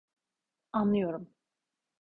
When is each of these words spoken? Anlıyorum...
Anlıyorum... 0.73 1.29